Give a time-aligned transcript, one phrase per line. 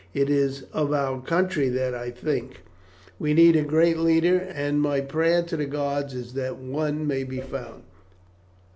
[0.15, 2.61] It is of our country that I think.
[3.19, 7.23] We need a great leader, and my prayer to the gods is that one may
[7.23, 7.83] be found.